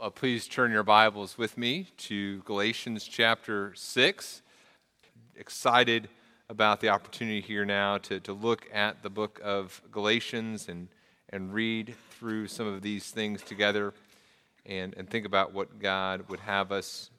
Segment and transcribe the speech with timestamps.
[0.00, 4.40] uh, please turn your Bibles with me to Galatians chapter 6.
[5.36, 6.08] Excited
[6.48, 10.88] about the opportunity here now to, to look at the book of Galatians and,
[11.28, 13.92] and read through some of these things together
[14.64, 17.10] and, and think about what God would have us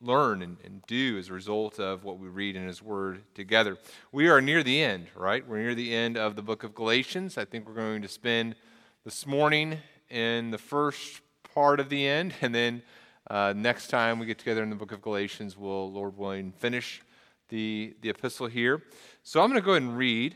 [0.00, 3.78] learn and, and do as a result of what we read in His Word together.
[4.10, 5.46] We are near the end, right?
[5.46, 7.38] We're near the end of the book of Galatians.
[7.38, 8.56] I think we're going to spend
[9.04, 9.78] this morning
[10.10, 11.20] in the first
[11.54, 12.82] part of the end, and then
[13.30, 17.00] uh, next time we get together in the book of Galatians, we'll, Lord willing, finish
[17.48, 18.82] the, the epistle here.
[19.22, 20.34] So I'm going to go ahead and read.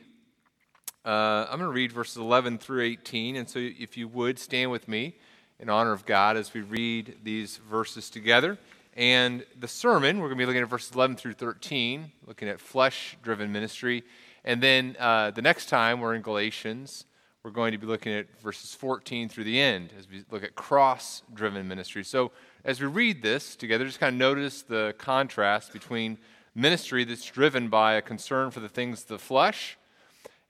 [1.05, 3.37] Uh, I'm going to read verses 11 through 18.
[3.37, 5.17] And so if you would stand with me
[5.59, 8.59] in honor of God as we read these verses together.
[8.97, 12.61] And the sermon, we're going to be looking at verses 11 through 13, looking at
[12.61, 14.05] flesh driven ministry.
[14.45, 17.05] And then uh, the next time we're in Galatians,
[17.49, 20.55] we're going to be looking at verses 14 through the end as we look at
[20.55, 22.05] cross driven ministry.
[22.05, 22.31] So
[22.63, 26.19] as we read this together, just kind of notice the contrast between
[26.55, 29.79] ministry that's driven by a concern for the things of the flesh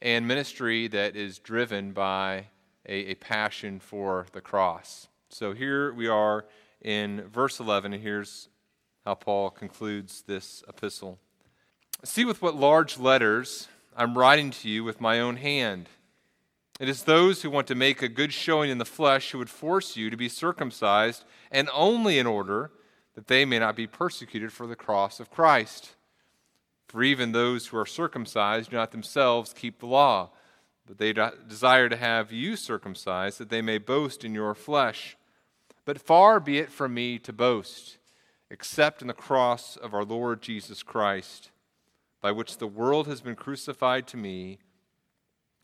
[0.03, 2.47] and ministry that is driven by
[2.85, 5.07] a, a passion for the cross.
[5.29, 6.47] So here we are
[6.83, 8.49] in verse 11, and here's
[9.05, 11.21] how Paul concludes this epistle.
[12.03, 15.89] See with what large letters I'm writing to you with my own hand.
[16.79, 19.51] It is those who want to make a good showing in the flesh who would
[19.51, 22.71] force you to be circumcised, and only in order
[23.15, 25.97] that they may not be persecuted for the cross of Christ.
[26.87, 30.31] For even those who are circumcised do not themselves keep the law,
[30.87, 35.17] but they desire to have you circumcised, that they may boast in your flesh.
[35.85, 37.99] But far be it from me to boast,
[38.51, 41.51] except in the cross of our Lord Jesus Christ,
[42.23, 44.59] by which the world has been crucified to me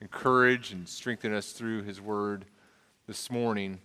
[0.00, 2.46] encourage and strengthen us through his word
[3.06, 3.80] this morning.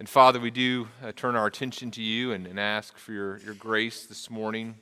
[0.00, 3.38] And Father, we do uh, turn our attention to you and, and, ask for your,
[3.38, 4.74] your grace this morning.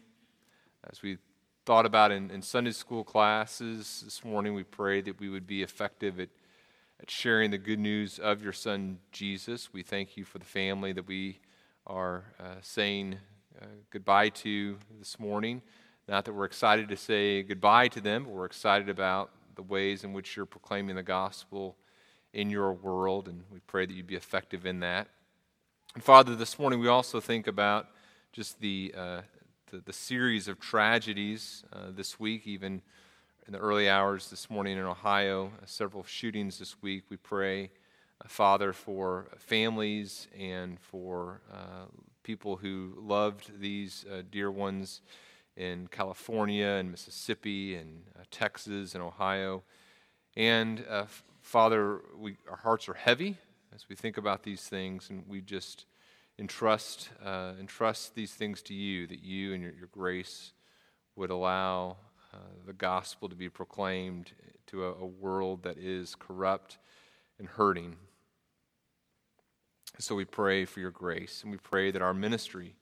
[0.91, 1.19] As we
[1.67, 5.63] thought about in, in Sunday school classes this morning, we pray that we would be
[5.63, 6.31] effective at,
[7.03, 9.75] at sharing the good news of your Son, Jesus.
[9.75, 11.41] We thank you for the family that we
[11.87, 13.17] are uh, saying
[13.61, 15.61] uh, goodbye to this morning.
[16.09, 19.31] Not that we're excited to say goodbye to them, but we're excited about
[19.61, 21.77] the ways in which you're proclaiming the gospel
[22.33, 25.07] in your world, and we pray that you'd be effective in that.
[25.95, 27.89] And Father, this morning we also think about
[28.33, 29.21] just the, uh,
[29.71, 32.81] the, the, series of tragedies uh, this week, even
[33.47, 37.05] in the early hours this morning in Ohio, uh, several shootings this week.
[37.11, 37.65] We pray,
[38.25, 41.85] uh, Father, for families and for uh,
[42.23, 45.03] people who loved these uh, dear ones
[45.57, 49.63] in California and Mississippi and uh, Texas and Ohio.
[50.37, 51.07] And uh,
[51.43, 53.39] Father, we, our hearts are heavy
[53.75, 55.87] as we think about these things, and we just
[56.39, 60.53] entrust, uh, entrust these things to you, that you and your, your grace
[61.17, 61.97] would allow
[62.33, 64.33] uh, the gospel to be proclaimed
[64.67, 66.79] to a, a world that is corrupt
[67.39, 67.97] and hurting.
[69.99, 72.75] So we pray for your grace, and we pray that our ministry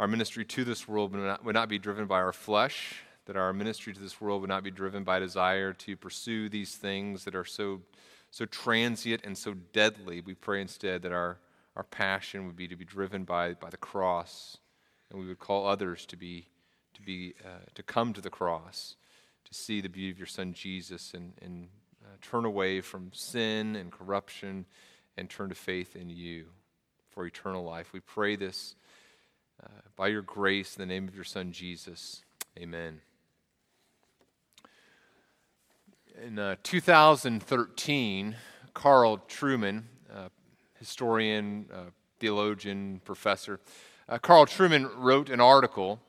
[0.00, 3.36] our ministry to this world would not, would not be driven by our flesh, that
[3.36, 7.24] our ministry to this world would not be driven by desire to pursue these things
[7.24, 7.82] that are so,
[8.30, 10.22] so transient and so deadly.
[10.22, 11.36] We pray instead that our,
[11.76, 14.56] our passion would be to be driven by, by the cross,
[15.10, 16.46] and we would call others to, be,
[16.94, 18.96] to, be, uh, to come to the cross,
[19.44, 21.68] to see the beauty of your Son Jesus, and, and
[22.02, 24.64] uh, turn away from sin and corruption
[25.18, 26.46] and turn to faith in you
[27.10, 27.92] for eternal life.
[27.92, 28.76] We pray this
[29.62, 32.22] uh, by your grace, in the name of your Son, Jesus.
[32.58, 33.00] Amen.
[36.24, 38.36] In uh, 2013,
[38.74, 39.84] Carl Trueman,
[40.14, 40.28] uh,
[40.78, 43.60] historian, uh, theologian, professor,
[44.08, 46.00] uh, Carl Trueman wrote an article,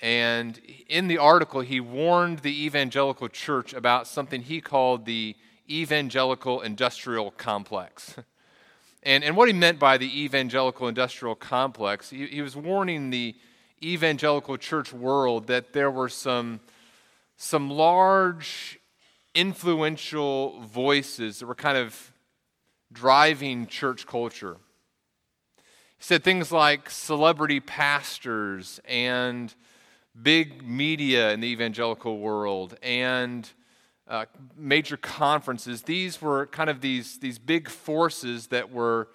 [0.00, 5.34] and in the article, he warned the evangelical church about something he called the
[5.68, 8.16] evangelical industrial complex.
[9.06, 13.36] And, and what he meant by the evangelical industrial complex, he, he was warning the
[13.80, 16.58] evangelical church world that there were some,
[17.36, 18.80] some large,
[19.32, 22.12] influential voices that were kind of
[22.92, 24.56] driving church culture.
[25.98, 29.54] He said things like celebrity pastors and
[30.20, 33.48] big media in the evangelical world and
[34.08, 34.26] uh,
[34.56, 35.82] major conferences.
[35.82, 39.08] These were kind of these, these big forces that were,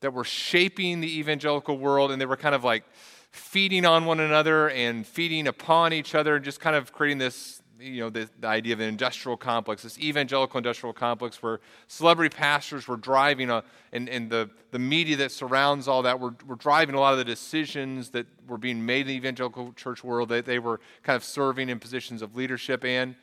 [0.00, 2.84] that were shaping the evangelical world, and they were kind of like
[3.30, 7.62] feeding on one another and feeding upon each other and just kind of creating this
[7.80, 12.34] you know the, the, idea of an industrial complex this evangelical industrial complex where celebrity
[12.34, 13.62] pastors were driving a,
[13.92, 17.18] and, and the, the media that surrounds all that were, were driving a lot of
[17.18, 21.16] the decisions that were being made in the evangelical church world that they were kind
[21.16, 23.14] of serving in positions of leadership and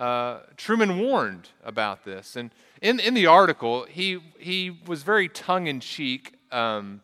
[0.00, 2.50] uh, trueman warned about this and
[2.80, 7.00] in, in the article he, he was very tongue-in-cheek um,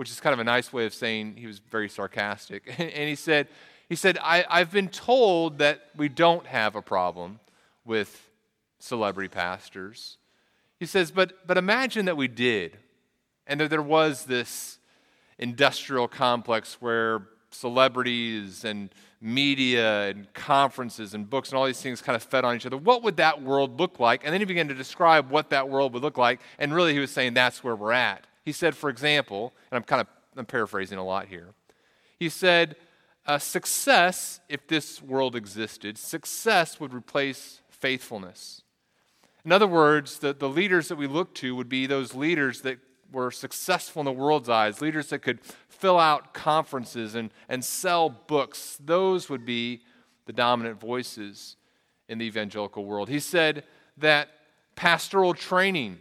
[0.00, 2.74] which is kind of a nice way of saying he was very sarcastic.
[2.78, 3.48] and he said,
[3.86, 7.40] he said I, I've been told that we don't have a problem
[7.84, 8.30] with
[8.78, 10.16] celebrity pastors.
[10.78, 12.78] He says, but, but imagine that we did,
[13.46, 14.78] and that there was this
[15.38, 18.88] industrial complex where celebrities and
[19.20, 22.76] media and conferences and books and all these things kind of fed on each other.
[22.76, 24.24] What would that world look like?
[24.24, 26.98] And then he began to describe what that world would look like, and really he
[26.98, 28.26] was saying that's where we're at.
[28.44, 30.06] He said, for example, and I'm kind of
[30.36, 31.48] I'm paraphrasing a lot here.
[32.18, 32.76] He said,
[33.26, 38.62] uh, success, if this world existed, success would replace faithfulness.
[39.44, 42.78] In other words, the, the leaders that we look to would be those leaders that
[43.12, 48.08] were successful in the world's eyes, leaders that could fill out conferences and, and sell
[48.08, 48.78] books.
[48.84, 49.82] Those would be
[50.26, 51.56] the dominant voices
[52.08, 53.08] in the evangelical world.
[53.08, 53.64] He said
[53.96, 54.28] that
[54.76, 55.98] pastoral training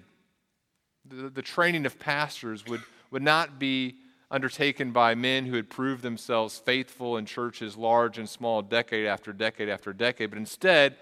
[1.09, 3.95] the, the training of pastors would, would not be
[4.31, 9.33] undertaken by men who had proved themselves faithful in churches large and small, decade after
[9.33, 10.95] decade after decade, but instead,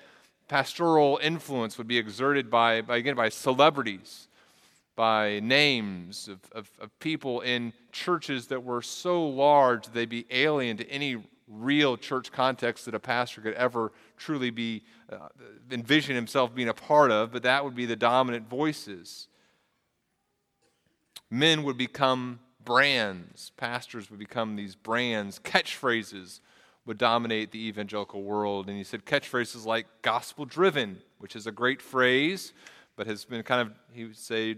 [0.47, 4.29] pastoral influence would be exerted by, by again, by celebrities,
[4.97, 10.75] by names of, of, of, people in churches that were so large they'd be alien
[10.75, 15.29] to any real church context that a pastor could ever truly be uh,
[15.71, 19.27] envision himself being a part of, but that would be the dominant voices.
[21.29, 26.41] Men would become brands, pastors would become these brands, catchphrases
[26.85, 28.67] would dominate the evangelical world.
[28.67, 32.51] And he said catchphrases like gospel driven, which is a great phrase,
[32.95, 34.57] but has been kind of, he would say,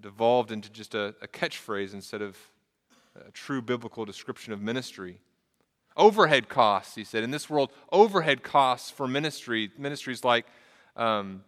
[0.00, 2.36] devolved into just a, a catchphrase instead of
[3.14, 5.18] a true biblical description of ministry.
[5.96, 7.22] Overhead costs, he said.
[7.22, 10.46] In this world, overhead costs for ministry, ministries like
[10.96, 11.44] um,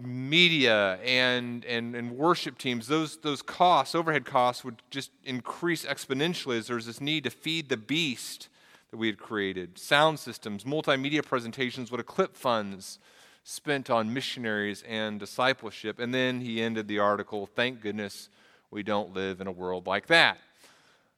[0.00, 6.58] media and, and, and worship teams, those, those costs, overhead costs, would just increase exponentially
[6.58, 8.48] as there's this need to feed the beast
[8.90, 9.78] that we had created.
[9.78, 12.98] Sound systems, multimedia presentations would eclipse funds
[13.44, 16.00] spent on missionaries and discipleship.
[16.00, 18.30] And then he ended the article, thank goodness
[18.70, 20.38] we don't live in a world like that.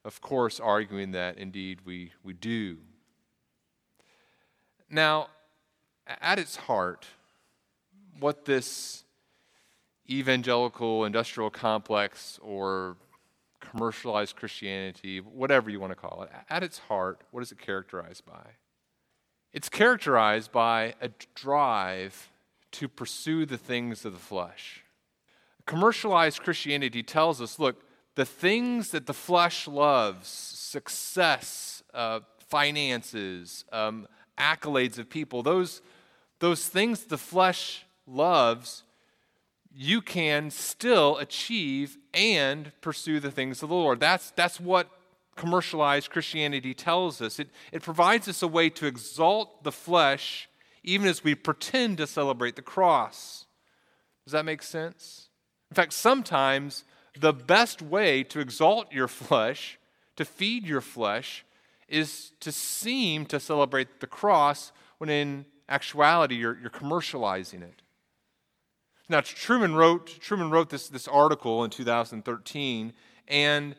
[0.05, 2.78] Of course, arguing that indeed we, we do.
[4.90, 5.28] Now,
[6.06, 7.06] at its heart,
[8.20, 9.05] what this
[10.08, 12.96] evangelical industrial complex or
[13.61, 18.25] commercialized Christianity, whatever you want to call it, at its heart, what is it characterized
[18.26, 18.46] by?
[19.56, 22.31] It's characterized by a drive
[22.73, 24.85] to pursue the things of the flesh.
[25.64, 27.82] Commercialized Christianity tells us look,
[28.17, 32.20] the things that the flesh loves, success, uh,
[32.50, 35.80] finances, um, accolades of people, those,
[36.38, 38.83] those things the flesh loves,
[39.75, 44.00] you can still achieve and pursue the things of the Lord.
[44.00, 44.90] That's, that's what
[45.37, 47.38] commercialized Christianity tells us.
[47.38, 50.49] It, it provides us a way to exalt the flesh
[50.83, 53.45] even as we pretend to celebrate the cross.
[54.25, 55.28] Does that make sense?
[55.71, 56.85] In fact, sometimes
[57.19, 59.78] the best way to exalt your flesh,
[60.16, 61.45] to feed your flesh,
[61.88, 67.83] is to seem to celebrate the cross when in actuality you're, you're commercializing it.
[69.09, 72.93] Now, Trueman wrote, Trueman wrote this, this article in 2013,
[73.28, 73.76] and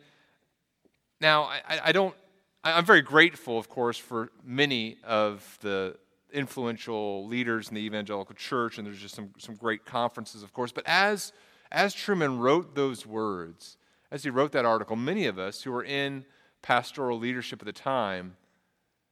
[1.20, 2.16] now I, I don't,
[2.64, 5.96] I'm very grateful, of course, for many of the
[6.34, 10.72] influential leaders in the evangelical church, and there's just some, some great conferences, of course.
[10.72, 11.32] But as,
[11.72, 13.78] as Trueman wrote those words,
[14.12, 16.26] as he wrote that article, many of us who were in
[16.62, 18.36] pastoral leadership at the time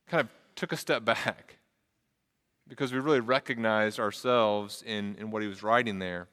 [0.08, 1.58] kind of took a step back
[2.68, 6.28] because we really recognized ourselves in, in what he was writing there.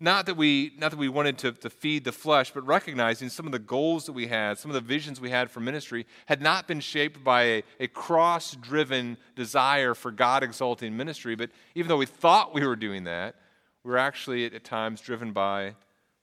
[0.00, 3.46] Not that we, not that we wanted to, to feed the flesh, but recognizing some
[3.46, 6.42] of the goals that we had, some of the visions we had for ministry had
[6.42, 11.34] not been shaped by a, a cross driven desire for God exalting ministry.
[11.34, 13.36] But even though we thought we were doing that,
[13.84, 15.74] we were actually at, at times driven by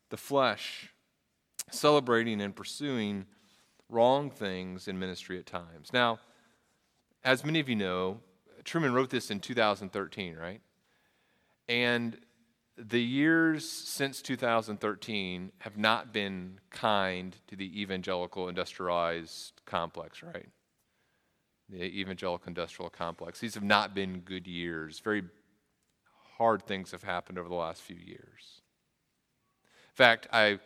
[0.10, 0.92] the flesh.
[1.72, 3.25] celebrating and pursuing
[3.89, 5.92] wrong things in ministry at times.
[5.92, 6.20] Now,
[7.24, 8.20] as many of you know,
[8.63, 10.62] Trueman wrote this in 2013, right?
[11.68, 12.18] And
[12.77, 20.50] the years since 2013 have not been kind to the evangelical industrialized complex, right?
[21.70, 23.39] The evangelical industrial complex.
[23.39, 25.00] These have not been good years.
[25.00, 25.24] Very
[26.38, 28.62] hard things have happened over the last few years.
[29.92, 30.60] In fact, I,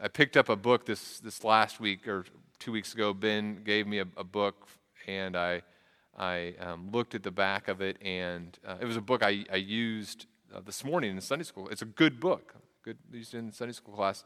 [0.00, 2.26] I picked up a book this, this last week or
[2.58, 3.14] two weeks ago.
[3.14, 4.68] Ben gave me a, a book,
[5.06, 5.62] and I,
[6.16, 9.46] I um, looked at the back of it, and uh, it was a book I,
[9.50, 11.68] I used uh, this morning in Sunday school.
[11.68, 14.24] It's a good book, good used in Sunday school class.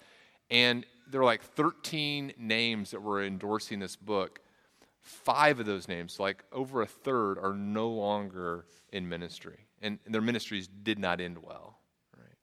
[0.50, 4.40] And there were like 13 names that were endorsing this book.
[5.00, 9.66] Five of those names, like over a third, are no longer in ministry.
[9.80, 11.78] And, their ministries did not end well.
[12.16, 12.36] Right?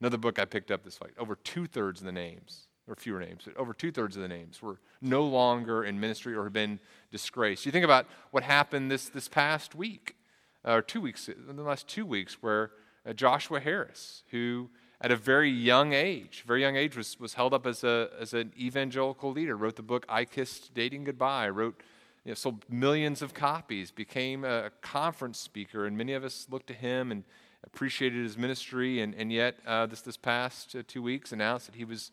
[0.00, 3.20] Another book I picked up this week, over two thirds of the names, or fewer
[3.20, 6.52] names, but over two thirds of the names were no longer in ministry or have
[6.52, 6.80] been
[7.10, 7.64] disgraced.
[7.64, 10.16] You think about what happened this, this past week,
[10.64, 12.70] or two weeks, in the last two weeks, where
[13.06, 14.68] uh, Joshua Harris, who
[15.00, 18.32] at a very young age, very young age, was, was held up as, a, as
[18.32, 21.82] an evangelical leader, wrote the book I Kissed Dating Goodbye, wrote,
[22.24, 26.66] you know, sold millions of copies, became a conference speaker, and many of us looked
[26.68, 27.24] to him and
[27.64, 31.74] appreciated his ministry, and, and yet uh, this, this past uh, two weeks announced that
[31.74, 32.10] he was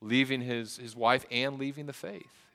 [0.00, 2.45] leaving his, his wife and leaving the faith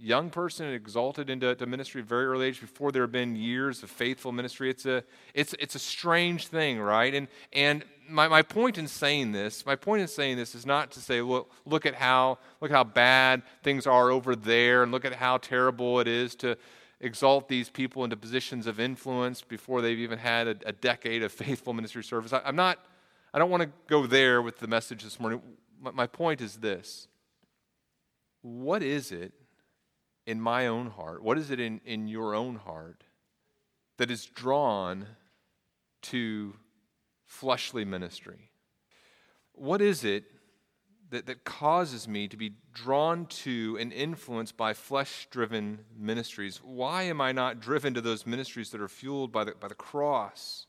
[0.00, 3.90] young person exalted into ministry at very early age before there have been years of
[3.90, 4.70] faithful ministry.
[4.70, 5.04] It's a,
[5.34, 7.14] it's, it's a strange thing, right?
[7.14, 10.90] And, and my, my point in saying this, my point in saying this is not
[10.92, 15.04] to say, look, look at how look how bad things are over there and look
[15.04, 16.56] at how terrible it is to
[17.00, 21.32] exalt these people into positions of influence before they've even had a, a decade of
[21.32, 22.32] faithful ministry service.
[22.32, 22.78] I, am not,
[23.32, 25.40] I don't want to go there with the message this morning.
[25.80, 27.06] My, my point is this.
[28.42, 29.32] What is it
[30.30, 31.24] in my own heart?
[31.24, 33.02] What is it in, in your own heart
[33.96, 35.06] that is drawn
[36.02, 36.54] to
[37.26, 38.52] fleshly ministry?
[39.52, 40.24] What is it
[41.10, 46.60] that, that causes me to be drawn to and influenced by flesh driven ministries?
[46.62, 49.74] Why am I not driven to those ministries that are fueled by the, by the
[49.74, 50.66] cross?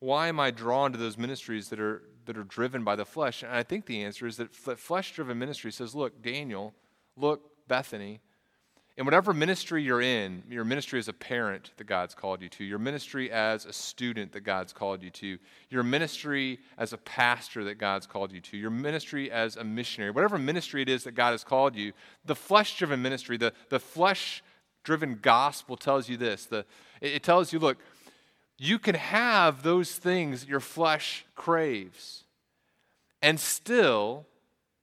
[0.00, 3.42] Why am I drawn to those ministries that are, that are driven by the flesh?
[3.42, 6.74] And I think the answer is that flesh driven ministry says, look, Daniel,
[7.16, 8.20] look, Bethany,
[8.96, 12.64] in whatever ministry you're in, your ministry as a parent that God's called you to,
[12.64, 15.38] your ministry as a student that God's called you to,
[15.70, 20.10] your ministry as a pastor that God's called you to, your ministry as a missionary,
[20.10, 21.92] whatever ministry it is that God has called you,
[22.26, 24.42] the flesh driven ministry, the, the flesh
[24.84, 26.46] driven gospel tells you this.
[26.46, 26.66] The,
[27.00, 27.78] it, tells you, look,
[28.58, 32.24] you can have those things that your flesh craves
[33.22, 34.26] and still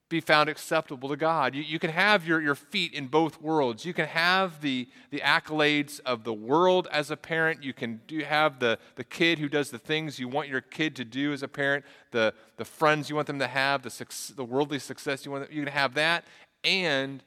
[0.09, 1.53] be found acceptable to God.
[1.53, 3.85] You, you can have your, your feet in both worlds.
[3.85, 7.63] You can have the, the accolades of the world as a parent.
[7.63, 10.95] You can do, have the, the kid who does the things you want your kid
[10.95, 14.43] to do as a parent, the, the friends you want them to have, the, the
[14.43, 16.25] worldly success you want them, You can have that,
[16.63, 17.23] and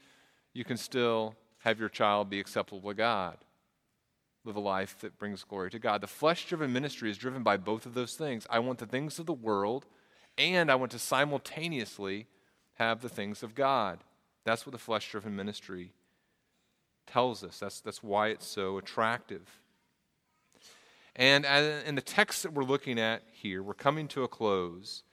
[0.53, 3.37] you can still have your child be acceptable to God.
[4.43, 6.01] Live a life that brings glory to God.
[6.01, 8.45] The flesh driven ministry is driven by both of those things.
[8.49, 9.85] I want the things of the world,
[10.37, 12.27] and I want to simultaneously
[12.87, 13.99] have the things of God.
[14.43, 15.91] That's what the flesh driven ministry
[17.07, 17.59] tells us.
[17.59, 19.59] That's, that's why it's so attractive.
[21.15, 21.45] And
[21.85, 25.03] in the text that we're looking at here, we're coming to a close.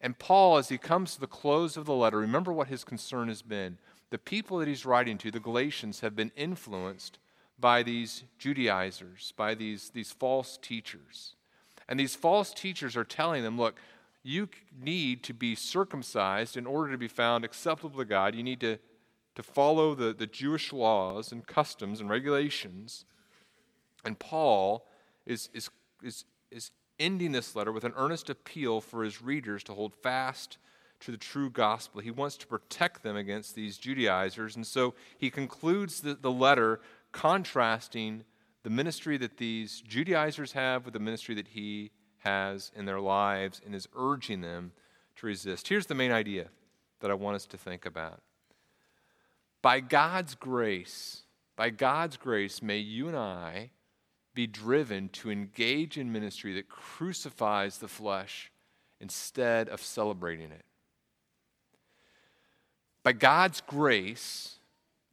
[0.00, 3.28] And Paul, as he comes to the close of the letter, remember what his concern
[3.28, 3.78] has been.
[4.10, 7.18] The people that he's writing to, the Galatians, have been influenced
[7.58, 11.34] by these Judaizers, by these, these false teachers.
[11.88, 13.76] And these false teachers are telling them, look,
[14.28, 18.34] you need to be circumcised in order to be found acceptable to God.
[18.34, 18.78] You need to,
[19.34, 23.06] to follow the, the Jewish laws and customs and regulations.
[24.04, 24.86] And Paul
[25.24, 25.70] is, is,
[26.02, 26.70] is, is
[27.00, 30.58] ending this letter with an earnest appeal for his readers to hold fast
[31.00, 32.02] to the true gospel.
[32.02, 34.56] He wants to protect them against these Judaizers.
[34.56, 36.80] And so he concludes the, the letter
[37.12, 38.24] contrasting
[38.62, 41.92] the ministry that these Judaizers have with the ministry that he
[42.28, 44.72] has in their lives and is urging them
[45.16, 45.68] to resist.
[45.68, 46.48] Here's the main idea
[47.00, 48.20] that I want us to think about.
[49.62, 51.22] By God's grace,
[51.56, 53.70] by God's grace, may you and I
[54.34, 58.52] be driven to engage in ministry that crucifies the flesh
[59.00, 60.64] instead of celebrating it.
[63.02, 64.56] By God's grace,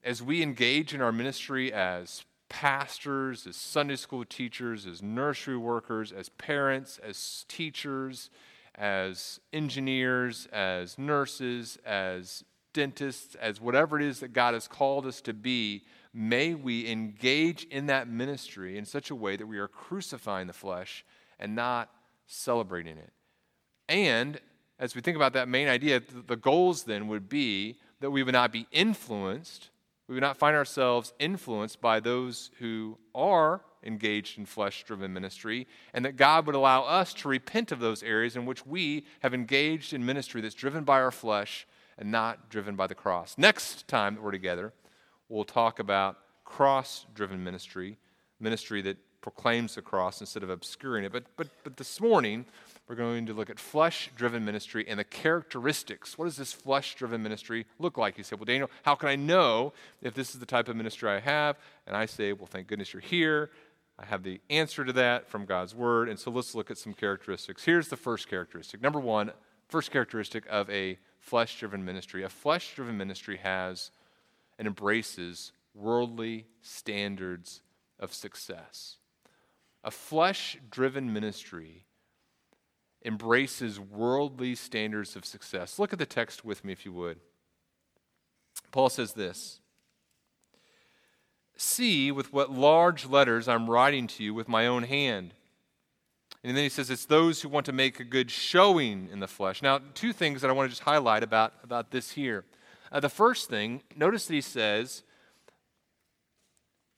[0.04, 6.12] as we engage in our ministry as pastors, as Sunday school teachers, as nursery workers,
[6.12, 8.30] as parents, as teachers,
[8.76, 15.22] as engineers, as nurses, as dentists, as whatever it is that God has called us
[15.22, 15.84] to be,
[16.14, 20.54] may we engage in that ministry in such a way that we are crucifying the
[20.54, 21.06] flesh
[21.40, 21.90] and not
[22.28, 23.14] celebrating it.
[23.88, 24.40] And
[24.80, 28.34] as we think about that main idea, the goals then would be that we would
[28.34, 29.70] not be influenced,
[30.08, 35.68] we would not find ourselves influenced by those who are engaged in flesh driven ministry,
[35.94, 39.34] and that God would allow us to repent of those areas in which we have
[39.34, 43.36] engaged in ministry that's driven by our flesh and not driven by the cross.
[43.38, 44.74] Next time that we're together,
[45.30, 47.98] we'll talk about cross driven ministry,
[48.40, 51.12] ministry that proclaims the cross instead of obscuring it.
[51.12, 52.46] But, but, but this morning,
[52.88, 56.18] we're going to look at flesh driven ministry and the characteristics.
[56.18, 58.18] What does this flesh driven ministry look like?
[58.18, 61.10] You say, Well, Daniel, how can I know if this is the type of ministry
[61.10, 61.58] I have?
[61.88, 63.50] And I say, Well, thank goodness you're here.
[63.98, 66.10] I have the answer to that from God's word.
[66.10, 67.64] And so let's look at some characteristics.
[67.64, 68.82] Here's the first characteristic.
[68.82, 69.32] Number one,
[69.68, 72.24] first characteristic of a flesh driven ministry.
[72.24, 73.92] A flesh driven ministry has
[74.60, 77.62] and embraces worldly standards
[78.00, 78.98] of success.
[79.84, 81.86] A flesh driven ministry
[83.06, 85.80] embraces worldly standards of success.
[85.80, 87.20] Look at the text with me, if you would.
[88.72, 89.60] Paul says this
[91.58, 95.34] See with what large letters I'm writing to you with my own hand.
[96.44, 99.28] And then he says, It's those who want to make a good showing in the
[99.28, 99.62] flesh.
[99.62, 102.44] Now, two things that I want to just highlight about, about this here.
[102.92, 105.04] Uh, the first thing, notice that he says,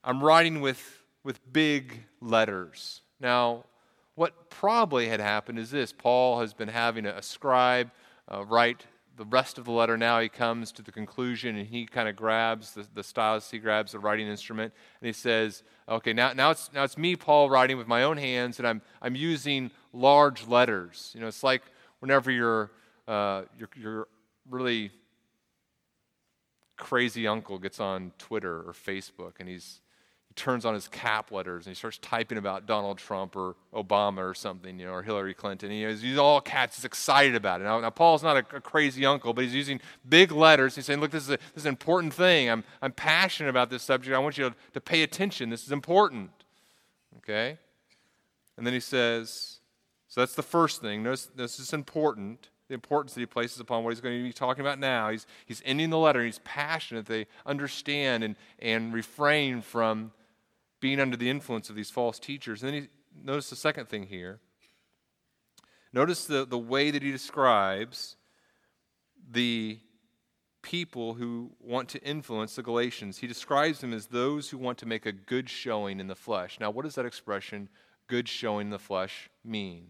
[0.03, 3.01] I'm writing with, with big letters.
[3.19, 3.65] Now,
[4.17, 7.91] what probably had happened is this Paul has been having a, scribe
[8.27, 9.95] uh, write the rest of the letter.
[9.95, 13.59] Now he comes to the conclusion and he kind of grabs the, the stylus, he
[13.59, 17.47] grabs the writing instrument, and he says, Okay, now, now, it's, now it's me, Paul,
[17.47, 21.11] writing with my own hands, and I'm, I'm using large letters.
[21.13, 21.61] You know, it's like
[21.99, 22.71] whenever you're,
[23.07, 24.07] uh, you're, you're
[24.49, 24.91] really
[26.75, 29.81] crazy uncle gets on Twitter or Facebook and he's
[30.37, 34.33] turns on his cap letters and he starts typing about Donald Trump or Obama or
[34.33, 35.71] something, you know, or Hillary Clinton.
[35.71, 36.77] He he's all cats.
[36.77, 37.65] He's excited about it.
[37.65, 40.75] Now, now Paul's not a, a, crazy uncle, but he's using big letters.
[40.75, 42.49] He's saying, look, this is, a, this is an important thing.
[42.49, 44.15] I'm, I'm passionate about this subject.
[44.15, 45.49] I want you to, to pay attention.
[45.49, 46.31] This is important.
[47.17, 47.57] Okay?
[48.55, 49.57] And then he says,
[50.07, 51.03] so that's the first thing.
[51.03, 54.33] Notice this is important the importance that he places upon what he's going to be
[54.33, 55.09] talking about now.
[55.09, 57.05] He's, he's ending the letter he's passionate.
[57.05, 60.11] They understand and, and refrain from
[60.79, 62.63] being under the influence of these false teachers.
[62.63, 62.87] And then he,
[63.23, 64.39] notice the second thing here.
[65.93, 68.15] Notice the, the way that he describes
[69.31, 69.79] the
[70.61, 73.17] people who want to influence the Galatians.
[73.17, 76.59] He describes them as those who want to make a good showing in the flesh.
[76.59, 77.69] Now, what does that expression,
[78.07, 79.87] good showing in the flesh, mean?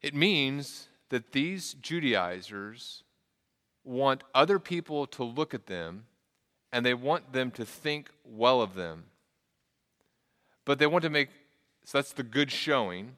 [0.00, 3.02] It means that these Judaizers
[3.84, 6.06] want other people to look at them
[6.74, 9.04] and they want them to think well of them.
[10.64, 11.28] But they want to make,
[11.84, 13.14] so that's the good showing.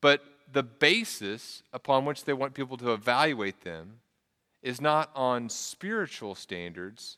[0.00, 3.94] But the basis upon which they want people to evaluate them
[4.62, 7.16] is not on spiritual standards,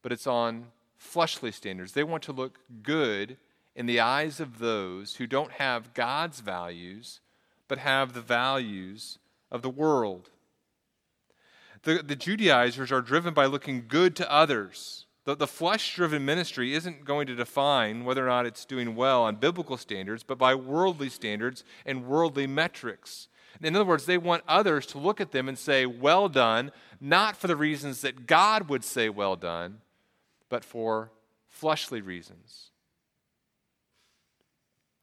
[0.00, 1.92] but it's on fleshly standards.
[1.92, 3.36] They want to look good
[3.76, 7.20] in the eyes of those who don't have God's values,
[7.68, 9.18] but have the values
[9.50, 10.30] of the world.
[11.82, 15.06] The, the Judaizers are driven by looking good to others.
[15.24, 19.24] The, the flesh driven ministry isn't going to define whether or not it's doing well
[19.24, 23.28] on biblical standards, but by worldly standards and worldly metrics.
[23.60, 27.36] In other words, they want others to look at them and say, Well done, not
[27.36, 29.80] for the reasons that God would say, Well done,
[30.48, 31.10] but for
[31.48, 32.70] fleshly reasons.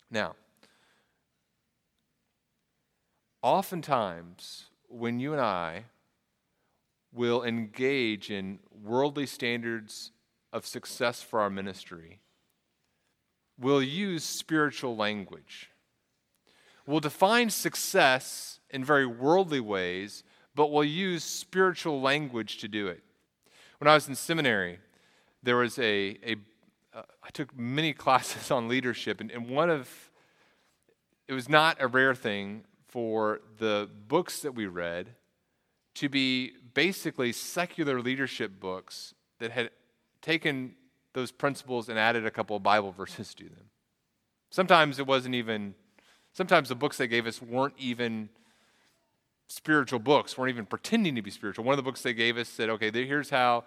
[0.09, 0.35] Now,
[3.41, 5.85] oftentimes, when you and I
[7.15, 10.12] will engage in worldly standards
[10.51, 12.19] of success for our ministry,
[13.58, 15.71] we'll use spiritual language.
[16.86, 20.23] We'll define success in very worldly ways,
[20.54, 23.01] but we'll use spiritual language to do it.
[23.80, 24.80] When I was in seminary,
[25.41, 26.36] there was a, a
[26.93, 29.89] uh, I took many classes on leadership, and, and one of,
[31.28, 35.15] it was not a rare thing for the books that we read
[35.95, 39.71] to be basically secular leadership books that had
[40.21, 40.75] taken
[41.13, 43.69] those principles and added a couple of Bible verses to them.
[44.51, 45.73] Sometimes it wasn't even,
[46.33, 48.29] sometimes the books they gave us weren't even
[49.47, 51.63] spiritual books, weren't even pretending to be spiritual.
[51.65, 53.63] One of the books they gave us said, okay, here's how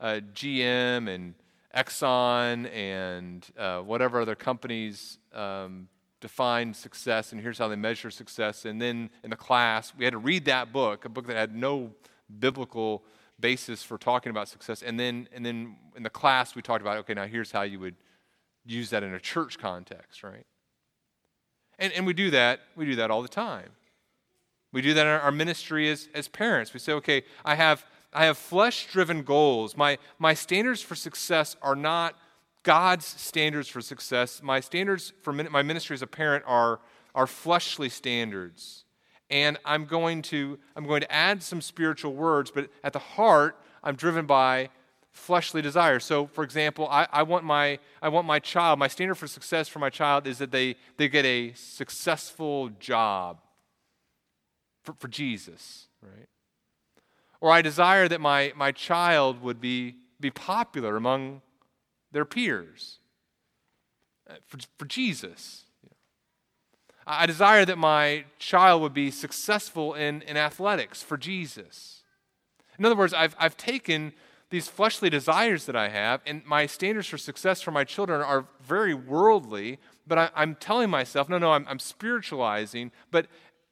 [0.00, 1.34] uh, GM and
[1.76, 5.88] Exxon and uh, whatever other companies um,
[6.20, 8.64] define success, and here's how they measure success.
[8.64, 11.54] And then in the class, we had to read that book, a book that had
[11.54, 11.92] no
[12.38, 13.04] biblical
[13.40, 14.82] basis for talking about success.
[14.82, 17.80] And then, and then in the class, we talked about okay, now here's how you
[17.80, 17.96] would
[18.64, 20.46] use that in a church context, right?
[21.78, 23.70] And, and we do that, we do that all the time.
[24.72, 26.72] We do that in our ministry as, as parents.
[26.72, 29.76] We say, okay, I have, I have flesh driven goals.
[29.76, 32.16] My, my standards for success are not
[32.62, 34.42] God's standards for success.
[34.42, 36.80] My standards for my ministry as a parent are,
[37.14, 38.84] are fleshly standards.
[39.32, 43.58] And I'm going, to, I'm going to add some spiritual words, but at the heart,
[43.82, 44.68] I'm driven by
[45.10, 46.04] fleshly desires.
[46.04, 49.68] So, for example, I, I, want my, I want my child, my standard for success
[49.68, 53.40] for my child is that they, they get a successful job
[54.82, 56.28] for, for Jesus, right?
[57.40, 61.40] Or I desire that my, my child would be, be popular among
[62.12, 62.98] their peers
[64.28, 65.61] uh, for, for Jesus.
[67.06, 72.02] I desire that my child would be successful in, in athletics for Jesus.
[72.78, 74.12] In other words, I've, I've taken
[74.50, 78.46] these fleshly desires that I have, and my standards for success for my children are
[78.62, 82.92] very worldly, but I, am telling myself, no, no, I'm, I'm spiritualizing.
[83.10, 83.28] But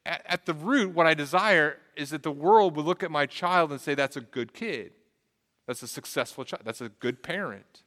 [0.07, 3.27] at, at the root, what I desire is that the world would look at my
[3.27, 4.93] child and say, that's a good kid.
[5.67, 6.63] That's a successful child.
[6.65, 7.83] That's a good parent.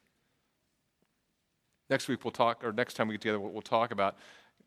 [1.89, 4.15] Next week, we'll talk, or next time we get together, we'll, talk about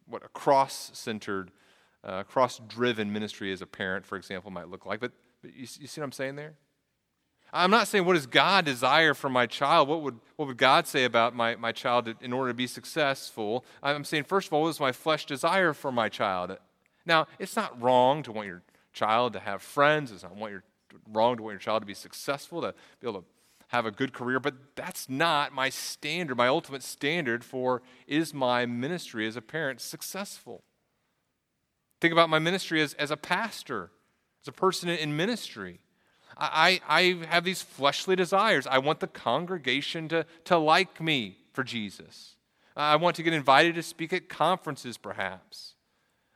[0.09, 1.51] what a cross centered,
[2.05, 5.01] uh, cross driven ministry as a parent, for example, might look like.
[5.01, 6.55] But, but you, you see what I'm saying there?
[7.53, 9.89] I'm not saying what does God desire for my child?
[9.89, 13.65] What would, what would God say about my, my child in order to be successful?
[13.83, 16.57] I'm saying, first of all, what does my flesh desire for my child?
[17.05, 20.11] Now, it's not wrong to want your child to have friends.
[20.11, 20.65] It's not want your,
[21.13, 23.27] wrong to want your child to be successful, to be able to
[23.77, 26.37] have a good career, but that's not my standard.
[26.37, 30.65] My ultimate standard for is my ministry as a parent successful?
[32.01, 33.91] Think about my ministry as, as a pastor,
[34.43, 35.81] as a person in ministry.
[36.39, 38.67] I, I have these fleshly desires.
[38.67, 42.37] I want the congregation to, to like me for Jesus.
[42.77, 45.75] I want to get invited to speak at conferences, perhaps.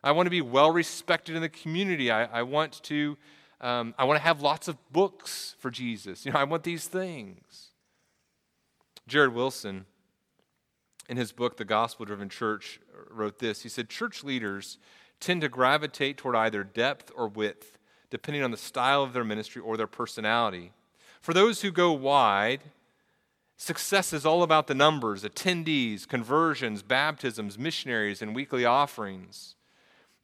[0.02, 2.10] I want to be well respected in the community.
[2.10, 3.18] I, I want to
[3.60, 6.24] um, I want to have lots of books for Jesus.
[6.24, 7.68] You know, I want these things.
[9.06, 9.86] Jared Wilson,
[11.08, 13.62] in his book, The Gospel Driven Church, wrote this.
[13.62, 14.78] He said, Church leaders
[15.18, 17.76] tend to gravitate toward either depth or width
[18.10, 20.72] depending on the style of their ministry or their personality.
[21.20, 22.60] For those who go wide,
[23.56, 29.54] success is all about the numbers attendees, conversions, baptisms, missionaries, and weekly offerings.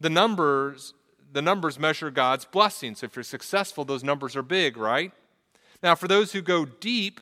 [0.01, 0.95] The numbers,
[1.37, 3.01] the numbers measure God's blessings.
[3.01, 5.13] So if you're successful, those numbers are big, right?
[5.83, 7.21] Now, for those who go deep,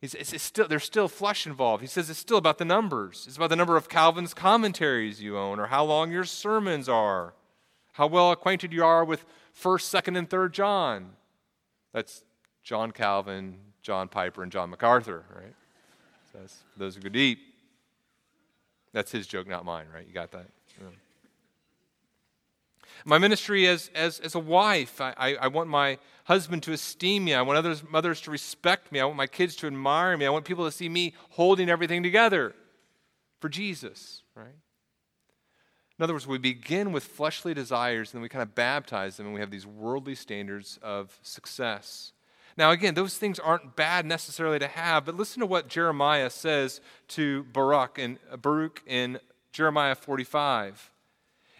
[0.00, 1.80] it's, it's still, there's still flesh involved.
[1.80, 3.24] He says it's still about the numbers.
[3.26, 7.34] It's about the number of Calvin's commentaries you own, or how long your sermons are,
[7.94, 9.24] how well acquainted you are with
[9.60, 11.10] 1st, 2nd, and 3rd John.
[11.92, 12.22] That's
[12.62, 15.54] John Calvin, John Piper, and John MacArthur, right?
[16.32, 16.38] So
[16.76, 17.40] those who go deep.
[18.92, 20.06] That's his joke, not mine, right?
[20.06, 20.46] You got that?
[20.80, 20.86] Yeah.
[23.08, 27.24] My ministry as, as, as a wife, I, I, I, want my husband to esteem
[27.24, 27.34] me.
[27.34, 28.98] I want others, mothers to respect me.
[28.98, 30.26] I want my kids to admire me.
[30.26, 32.52] I want people to see me holding everything together
[33.38, 34.56] for Jesus, right?
[35.96, 39.26] In other words, we begin with fleshly desires and then we kind of baptize them
[39.26, 42.12] and we have these worldly standards of success.
[42.56, 46.80] Now, again, those things aren't bad necessarily to have, but listen to what Jeremiah says
[47.08, 49.20] to Baruch in, Baruch in
[49.52, 50.90] Jeremiah 45.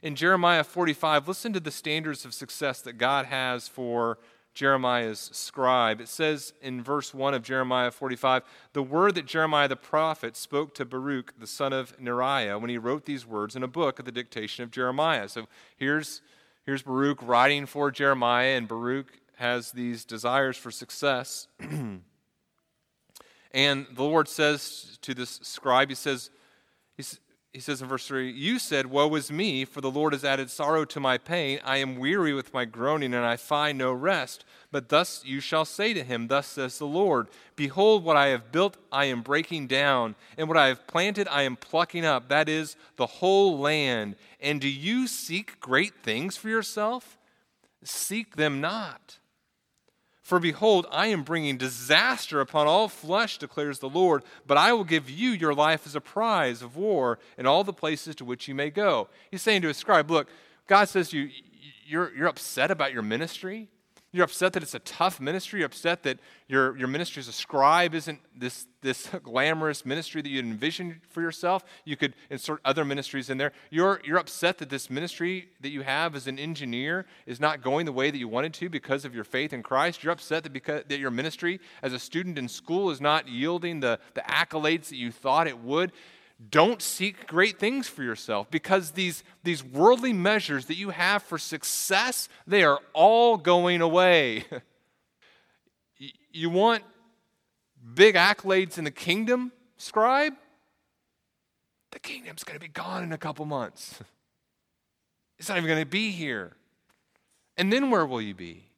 [0.07, 4.19] In Jeremiah 45, listen to the standards of success that God has for
[4.55, 6.01] Jeremiah's scribe.
[6.01, 10.77] It says in verse 1 of Jeremiah 45 the word that Jeremiah the prophet spoke
[10.77, 14.05] to Baruch, the son of Neriah, when he wrote these words in a book at
[14.05, 15.29] the dictation of Jeremiah.
[15.29, 16.23] So here's,
[16.65, 21.49] here's Baruch writing for Jeremiah, and Baruch has these desires for success.
[21.59, 22.05] and
[23.93, 26.31] the Lord says to this scribe, He says,
[27.57, 30.51] he says in verse 3 You said, Woe is me, for the Lord has added
[30.51, 31.59] sorrow to my pain.
[31.65, 34.45] I am weary with my groaning, and I find no rest.
[34.71, 38.53] But thus you shall say to him, Thus says the Lord Behold, what I have
[38.53, 42.51] built I am breaking down, and what I have planted I am plucking up, that
[42.51, 44.17] is, the whole land.
[44.39, 47.17] And do you seek great things for yourself?
[47.83, 49.17] Seek them not.
[50.27, 54.83] For behold, I am bringing disaster upon all flesh, declares the Lord, but I will
[54.83, 58.49] give you your life as a prize of war in all the places to which
[58.49, 59.07] you may go.
[59.31, 60.27] He's saying to his scribe, Look,
[60.67, 61.31] God says you,
[61.87, 63.69] you're, you're upset about your ministry.
[64.17, 65.61] You're upset that it's a tough ministry.
[65.61, 70.29] You're upset that your, your ministry as a scribe isn't this, this glamorous ministry that
[70.31, 71.67] you envisioned for yourself.
[71.85, 73.53] You could insert other ministries in there.
[73.69, 77.85] You're, you're upset that this ministry that you have as an engineer is not going
[77.85, 80.03] the way that you wanted to because of your faith in Christ.
[80.03, 83.81] You're upset that, because, that your ministry as a student in school is not yielding
[83.81, 85.93] the, the accolades that you thought it would.
[86.51, 91.39] Don't seek great things for yourself because these, these worldly measures that you have for
[91.39, 94.45] success, they are all going away.
[96.33, 96.83] you want
[97.95, 100.35] big accolades in the kingdom, scribe?
[101.93, 104.01] The kingdom's going to be gone in a couple months.
[105.39, 106.57] It's not even going to be here.
[107.59, 108.71] And then where will you be?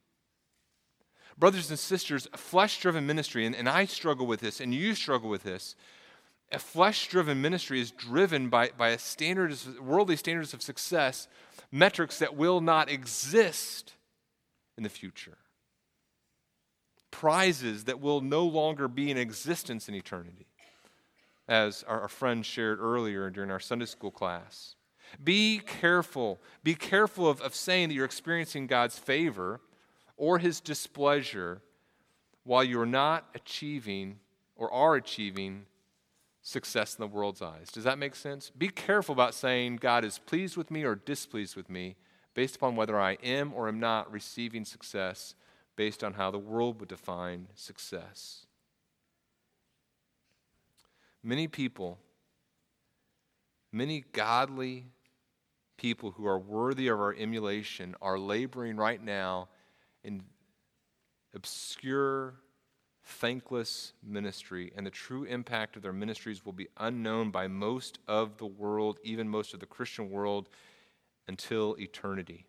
[1.38, 5.31] Brothers and sisters, flesh driven ministry, and, and I struggle with this, and you struggle
[5.31, 5.77] with this
[6.50, 11.28] a flesh driven ministry is driven by, by a standards, worldly standards of success,
[11.70, 13.92] metrics that will not exist
[14.76, 15.38] in the future,
[17.11, 20.46] prizes that will no longer be in existence in eternity,
[21.48, 24.74] as our, our friend shared earlier during our Sunday school class.
[25.22, 26.38] Be careful.
[26.62, 29.61] Be careful of, of saying that you're experiencing God's favor
[30.16, 31.62] or his displeasure
[32.44, 34.18] while you're not achieving
[34.56, 35.64] or are achieving
[36.48, 37.68] success in the world's eyes.
[37.70, 38.50] Does that make sense?
[38.56, 41.96] Be careful about saying God is pleased with me or displeased with me
[42.32, 45.34] based upon whether I am or am not receiving success
[45.76, 48.46] based on how the world would define success.
[51.22, 51.98] Many people,
[53.70, 54.87] many godly
[55.76, 59.50] people who are worthy of our emulation are laboring right now
[60.02, 60.22] in
[61.34, 62.37] obscure
[63.09, 68.37] thankless ministry, and the true impact of their ministries will be unknown by most of
[68.37, 70.49] the world, even most of the Christian world,
[71.27, 72.44] until eternity.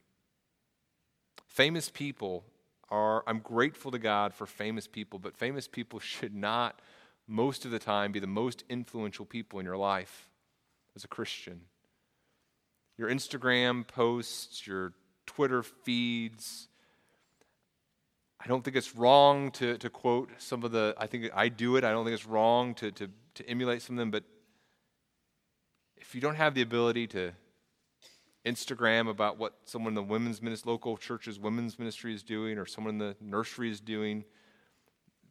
[1.47, 2.43] Famous people
[2.89, 6.81] are, I'm grateful to God for famous people, but famous people should not,
[7.27, 10.29] most of the time, be the most influential people in your life
[10.95, 11.61] as a Christian.
[12.97, 14.93] Your Instagram posts, your
[15.25, 16.68] Twitter feeds,
[18.41, 21.75] I don't think it's wrong to, to quote some of the, I think I do
[21.75, 21.83] it.
[21.83, 24.23] I don't think it's wrong to, to, to emulate some of them, but
[25.97, 27.33] if you don't have the ability to
[28.45, 32.65] Instagram about what someone in the women's ministry, local church's women's ministry is doing or
[32.65, 34.23] someone in the nursery is doing,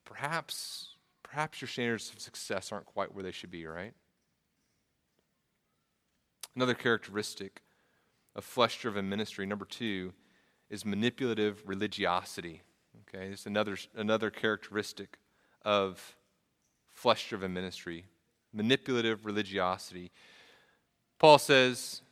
[0.05, 0.91] perhaps,
[1.23, 3.95] perhaps your standards of success aren't quite where they should be, right?
[6.55, 7.63] Another characteristic
[8.37, 10.13] of flesh driven ministry, number two,
[10.69, 12.63] is manipulative religiosity.
[13.15, 15.19] Okay, it's another, another characteristic
[15.63, 16.17] of
[16.93, 18.05] flesh driven ministry
[18.53, 20.11] manipulative religiosity.
[21.19, 22.03] Paul says,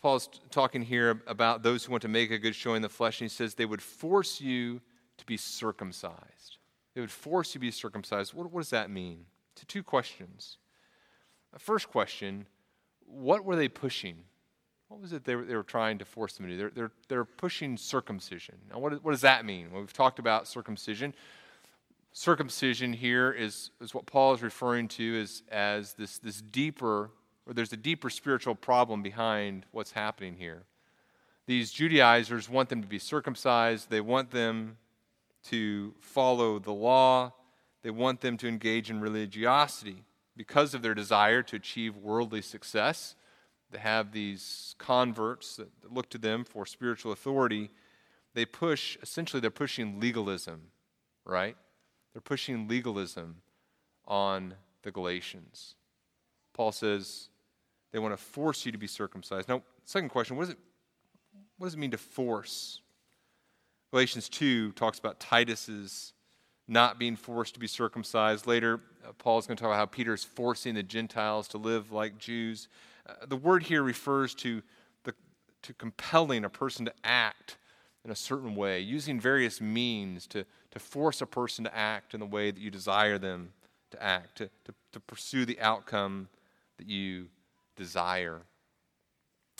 [0.00, 3.20] Paul's talking here about those who want to make a good showing in the flesh,
[3.20, 4.80] and he says they would force you
[5.18, 6.58] to be circumcised.
[6.94, 8.32] They would force you to be circumcised.
[8.32, 9.26] What, what does that mean?
[9.56, 10.58] To two questions.
[11.58, 12.46] First question
[13.06, 14.22] what were they pushing?
[14.90, 16.58] What was it they were, they were trying to force them to do?
[16.58, 18.56] They're, they're, they're pushing circumcision.
[18.70, 19.68] Now, what, what does that mean?
[19.70, 21.14] Well, we've talked about circumcision.
[22.12, 27.12] Circumcision here is, is what Paul is referring to as, as this, this deeper,
[27.46, 30.64] or there's a deeper spiritual problem behind what's happening here.
[31.46, 34.76] These Judaizers want them to be circumcised, they want them
[35.44, 37.32] to follow the law,
[37.82, 40.04] they want them to engage in religiosity
[40.36, 43.14] because of their desire to achieve worldly success
[43.70, 47.70] they have these converts that look to them for spiritual authority.
[48.34, 50.62] They push, essentially, they're pushing legalism,
[51.24, 51.56] right?
[52.12, 53.36] They're pushing legalism
[54.06, 55.74] on the Galatians.
[56.52, 57.28] Paul says
[57.92, 59.48] they want to force you to be circumcised.
[59.48, 60.58] Now, second question what, it,
[61.58, 62.80] what does it mean to force?
[63.90, 66.12] Galatians 2 talks about Titus's
[66.68, 68.46] not being forced to be circumcised.
[68.46, 71.58] Later, uh, Paul is going to talk about how Peter is forcing the Gentiles to
[71.58, 72.68] live like Jews.
[73.10, 74.62] Uh, the word here refers to,
[75.04, 75.14] the,
[75.62, 77.56] to compelling a person to act
[78.04, 82.20] in a certain way, using various means to, to force a person to act in
[82.20, 83.52] the way that you desire them
[83.90, 86.28] to act, to, to, to pursue the outcome
[86.78, 87.26] that you
[87.76, 88.42] desire.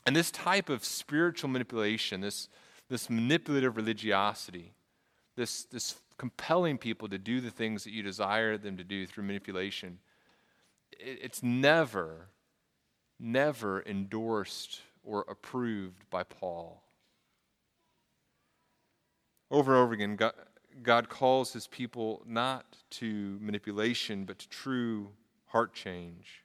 [0.07, 2.49] And this type of spiritual manipulation, this,
[2.89, 4.73] this manipulative religiosity,
[5.37, 9.25] this, this compelling people to do the things that you desire them to do through
[9.25, 9.99] manipulation,
[10.93, 12.29] it, it's never
[13.21, 16.83] never endorsed or approved by Paul.
[19.51, 20.33] Over and over again, God,
[20.83, 25.11] God calls his people not to manipulation, but to true
[25.47, 26.45] heart change.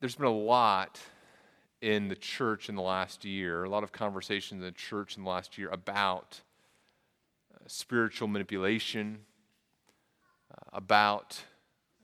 [0.00, 1.00] There's been a lot
[1.80, 5.22] in the church in the last year, a lot of conversations in the church in
[5.22, 6.40] the last year about
[7.68, 9.20] spiritual manipulation,
[10.50, 11.42] uh, about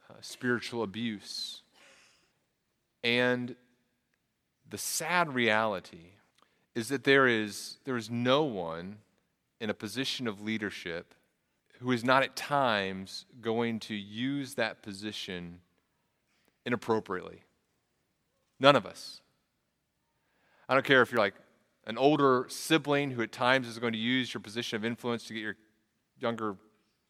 [0.09, 1.63] uh, spiritual abuse.
[3.05, 3.55] And
[4.69, 6.15] the sad reality
[6.75, 8.97] is that there is, there is no one
[9.61, 11.15] in a position of leadership
[11.81, 15.61] who is not at times going to use that position
[16.65, 17.43] inappropriately.
[18.59, 19.21] None of us.
[20.69, 21.35] I don't care if you're like
[21.87, 25.35] an older sibling who at times is going to use your position of influence to
[25.35, 25.57] get your
[26.19, 26.57] younger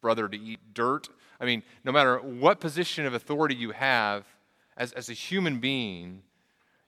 [0.00, 1.08] brother to eat dirt.
[1.40, 4.26] I mean, no matter what position of authority you have
[4.76, 6.22] as, as a human being,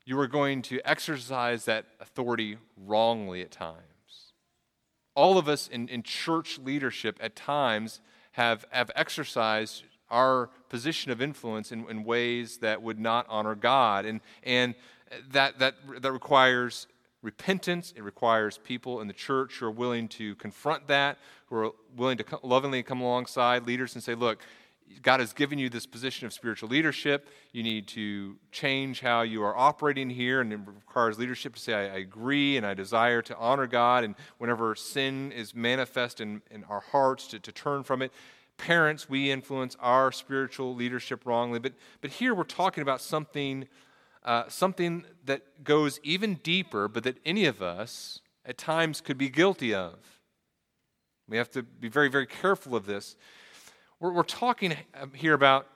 [0.05, 4.33] you are going to exercise that authority wrongly at times.
[5.15, 8.01] All of us in, in church leadership at times
[8.33, 14.05] have, have exercised our position of influence in, in ways that would not honor God.
[14.05, 14.75] And, and
[15.33, 16.87] that, that, that requires
[17.23, 17.93] repentance.
[17.97, 22.19] It requires people in the church who are willing to confront that, who are willing
[22.19, 24.41] to lovingly come alongside leaders and say, look,
[25.03, 27.29] God has given you this position of spiritual leadership.
[27.53, 31.75] You need to change how you are operating here, and it requires leadership to say,
[31.75, 34.05] I, I agree and I desire to honor God.
[34.05, 38.13] And whenever sin is manifest in, in our hearts, to, to turn from it.
[38.59, 41.59] Parents, we influence our spiritual leadership wrongly.
[41.59, 43.69] But, but here we're talking about something
[44.27, 49.29] uh, something that goes even deeper, but that any of us at times could be
[49.29, 49.95] guilty of.
[51.29, 53.17] We have to be very, very careful of this.
[54.01, 55.67] We're, we're talking um, here about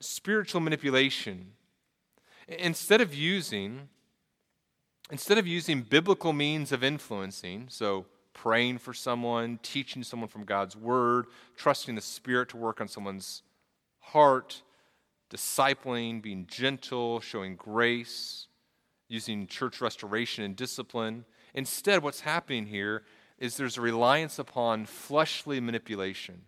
[0.00, 1.52] spiritual manipulation.
[2.48, 3.88] Instead of using
[5.10, 10.76] instead of using biblical means of influencing, so praying for someone, teaching someone from God's
[10.76, 13.42] word, trusting the Spirit to work on someone's
[14.00, 14.62] heart,
[15.30, 18.48] discipling, being gentle, showing grace,
[19.08, 21.24] using church restoration and discipline.
[21.54, 23.04] Instead, what's happening here
[23.38, 26.42] is there's a reliance upon fleshly manipulation.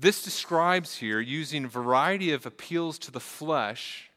[0.00, 4.10] This describes here using a variety of appeals to the flesh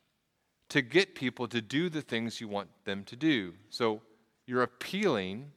[0.69, 3.55] to get people to do the things you want them to do.
[3.69, 4.01] So
[4.47, 5.51] you're appealing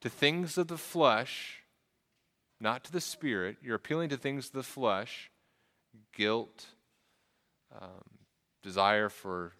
[0.00, 1.62] to things of the flesh,
[2.60, 3.56] not to the spirit.
[3.62, 5.30] You're appealing to things of the flesh,
[6.12, 6.66] guilt,
[7.80, 8.18] um,
[8.64, 9.52] desire for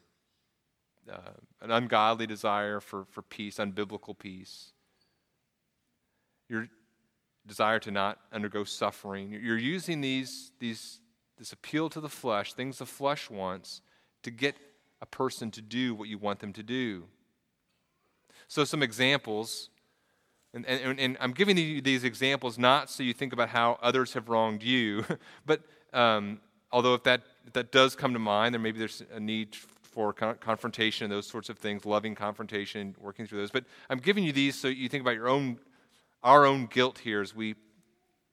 [1.08, 4.72] uh, an ungodly desire for, for peace, unbiblical peace.
[6.48, 6.66] Your
[7.46, 9.30] desire to not undergo suffering.
[9.30, 11.00] You're using these, these,
[11.38, 13.80] this appeal to the flesh, things the flesh wants,
[14.22, 14.56] to get
[15.00, 17.04] a person to do what you want them to do.
[18.48, 19.70] So, some examples,
[20.54, 24.12] and, and, and I'm giving you these examples not so you think about how others
[24.12, 25.04] have wronged you,
[25.46, 29.20] but um, although if that, if that does come to mind, there maybe there's a
[29.20, 29.56] need
[29.92, 33.50] for con- confrontation and those sorts of things, loving confrontation, working through those.
[33.50, 35.58] But I'm giving you these so you think about your own,
[36.22, 37.54] our own guilt here as we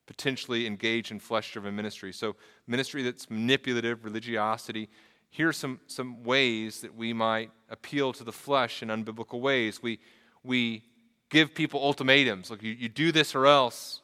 [0.05, 2.11] potentially engage in flesh-driven ministry.
[2.11, 2.35] So
[2.67, 4.89] ministry that's manipulative, religiosity.
[5.29, 9.83] Here are some, some ways that we might appeal to the flesh in unbiblical ways.
[9.83, 9.99] We,
[10.43, 10.83] we
[11.29, 12.49] give people ultimatums.
[12.49, 14.01] Look, you, you do this or else.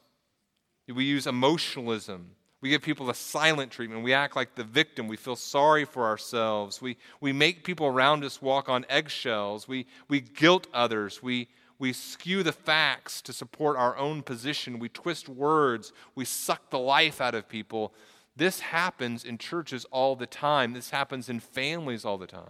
[0.88, 2.30] We use emotionalism.
[2.62, 4.04] We give people a silent treatment.
[4.04, 5.08] We act like the victim.
[5.08, 6.82] We feel sorry for ourselves.
[6.82, 9.67] We, we make people around us walk on eggshells.
[9.67, 11.24] We, we guilt others.
[11.24, 14.80] We, we skew the facts to support our own position.
[14.80, 15.92] We twist words.
[16.16, 17.94] We suck the life out of people.
[18.36, 20.74] This happens in churches all the time.
[20.74, 22.44] This happens in families all the time.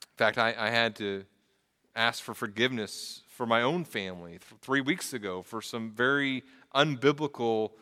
[0.00, 1.24] In fact, I, I had to
[1.94, 6.42] ask for forgiveness for my own family three weeks ago for some very
[6.74, 7.72] unbiblical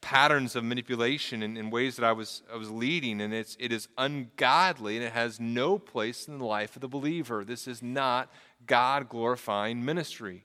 [0.00, 3.72] patterns of manipulation in, in, ways that I was, I was leading, and it's, it
[3.72, 7.44] is ungodly and it has no place in the life of the believer.
[7.44, 8.30] This is not
[8.66, 10.44] God glorifying ministry,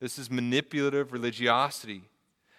[0.00, 2.02] this is manipulative religiosity.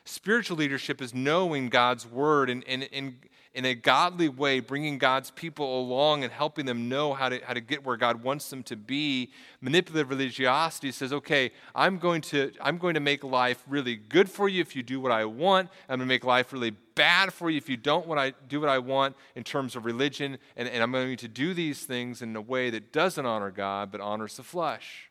[0.06, 3.17] Spiritual leadership is knowing God's word and, and, and,
[3.58, 7.56] in a godly way, bringing God's people along and helping them know how to, how
[7.56, 9.32] to get where God wants them to be.
[9.62, 14.48] Manipulative religiosity says, okay, I'm going, to, I'm going to make life really good for
[14.48, 15.70] you if you do what I want.
[15.89, 18.60] I'm going to make life really bad for you if you don't what I, do
[18.60, 20.38] what I want in terms of religion.
[20.56, 23.91] And, and I'm going to do these things in a way that doesn't honor God
[23.91, 25.10] but honors the flesh.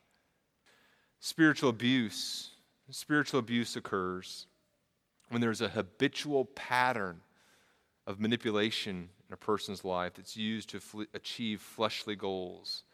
[1.19, 2.51] Spiritual abuse.
[2.93, 4.47] Spiritual abuse occurs
[5.31, 7.23] when there's a habitual pattern
[8.07, 12.85] of manipulation in a person's life that's used to fl- achieve fleshly goals.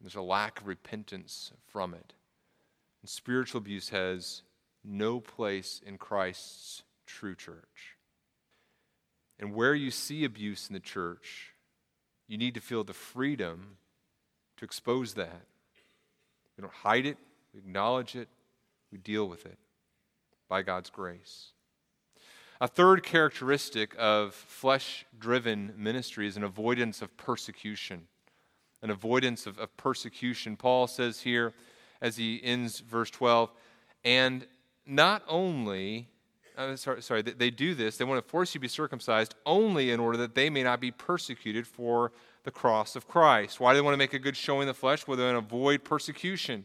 [0.00, 2.12] There's a lack of repentance from it.
[3.00, 4.42] And spiritual abuse has
[4.84, 7.96] no place in Christ's true church.
[9.38, 11.52] And where you see abuse in the church,
[12.28, 13.76] you need to feel the freedom
[14.56, 15.46] to expose that.
[16.56, 17.16] We don't hide it,
[17.52, 18.28] we acknowledge it,
[18.90, 19.58] we deal with it.
[20.48, 21.52] by God's grace.
[22.62, 28.06] A third characteristic of flesh driven ministry is an avoidance of persecution.
[28.82, 30.56] An avoidance of, of, persecution.
[30.56, 31.54] Paul says here,
[32.00, 33.50] as he ends verse 12,
[34.04, 34.46] and
[34.86, 36.08] not only,
[36.56, 39.90] uh, sorry, sorry, they, do this, they want to force you to be circumcised only
[39.90, 42.12] in order that they may not be persecuted for
[42.44, 43.58] the cross of Christ.
[43.58, 45.04] Why do they want to make a good showing in the flesh?
[45.08, 46.62] Well, they want to avoid persecution.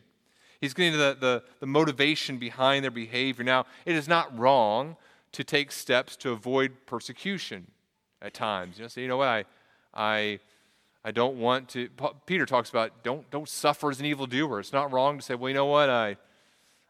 [0.61, 3.43] He's getting to the, the, the motivation behind their behavior.
[3.43, 4.95] Now, it is not wrong
[5.33, 7.67] to take steps to avoid persecution
[8.21, 8.77] at times.
[8.77, 9.45] You know, say, you know what, I,
[9.93, 10.39] I,
[11.03, 11.89] I don't want to.
[12.25, 14.59] Peter talks about don't, don't suffer as an evildoer.
[14.59, 16.17] It's not wrong to say, well, you know what, I,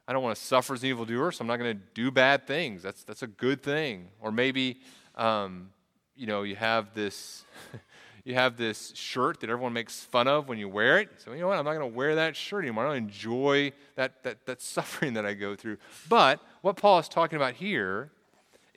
[0.08, 2.48] I don't want to suffer as an evildoer, so I'm not going to do bad
[2.48, 2.82] things.
[2.82, 4.08] That's, that's a good thing.
[4.22, 4.78] Or maybe,
[5.16, 5.70] um,
[6.16, 7.44] you know, you have this.
[8.24, 11.10] you have this shirt that everyone makes fun of when you wear it.
[11.20, 11.58] So, you know what?
[11.58, 12.86] I'm not going to wear that shirt anymore.
[12.86, 15.78] I don't enjoy that, that, that suffering that I go through.
[16.10, 18.12] But what Paul is talking about here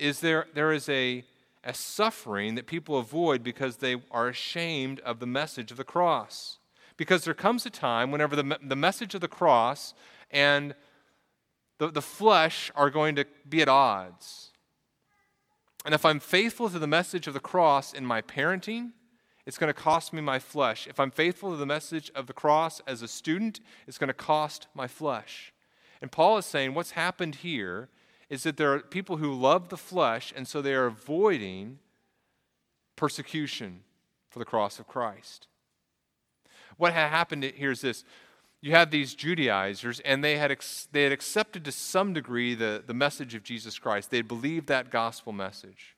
[0.01, 1.25] is there, there is a,
[1.63, 6.59] a suffering that people avoid because they are ashamed of the message of the cross.
[6.97, 9.95] Because there comes a time whenever the, the message of the cross
[10.31, 10.75] and
[11.79, 14.51] the, the flesh are going to be at odds.
[15.85, 18.93] And if I'm faithful to the message of the cross in my parenting,
[19.47, 20.87] it's going to cost me my flesh.
[20.87, 24.15] If I'm faithful to the message of the cross as a student, it's going to
[24.15, 25.53] cost my flesh.
[26.03, 27.89] And Paul is saying what's happened here
[28.31, 31.81] is that there are people who love the flesh, and so they are avoiding
[32.97, 33.81] persecution
[34.31, 35.49] for the cross of Christ.
[36.77, 38.05] What had happened here is this
[38.63, 40.57] you have these Judaizers, and they had,
[40.93, 44.11] they had accepted to some degree the, the message of Jesus Christ.
[44.11, 45.97] They had believed that gospel message.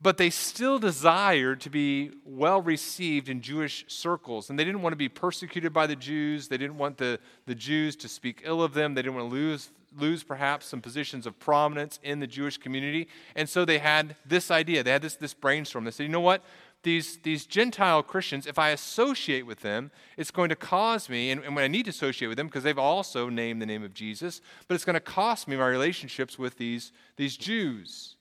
[0.00, 4.50] But they still desired to be well received in Jewish circles.
[4.50, 6.48] And they didn't want to be persecuted by the Jews.
[6.48, 8.94] They didn't want the, the Jews to speak ill of them.
[8.94, 13.08] They didn't want to lose lose perhaps some positions of prominence in the Jewish community.
[13.36, 15.84] And so they had this idea, they had this, this brainstorm.
[15.84, 16.42] They said, you know what?
[16.82, 21.42] These, these Gentile Christians, if I associate with them, it's going to cause me, and,
[21.42, 23.94] and when I need to associate with them, because they've also named the name of
[23.94, 28.13] Jesus, but it's going to cost me my relationships with these, these Jews.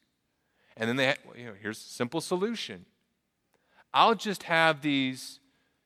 [0.78, 2.86] And then they, you know, here's a simple solution.
[3.94, 5.40] I'll just have these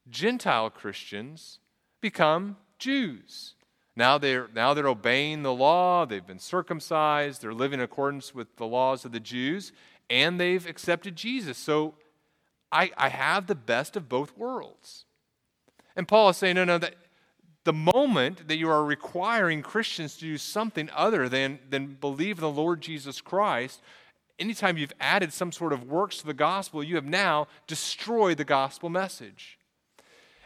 [0.10, 1.60] Gentile Christians
[2.02, 3.56] become Jews.
[3.96, 8.56] Now they're, now they're obeying the law, they've been circumcised, they're living in accordance with
[8.58, 9.72] the laws of the Jews,
[10.10, 11.58] and they've accepted Jesus.
[11.58, 11.96] So
[12.72, 15.06] I, I have the best of both worlds.
[15.96, 16.96] And Paul is saying, no, no, that
[17.64, 22.42] the moment that you are requiring Christians to do something other than, than believe in
[22.42, 23.82] the Lord Jesus Christ,
[24.40, 28.46] anytime you've added some sort of works to the gospel, you have now destroyed the
[28.46, 29.58] gospel message.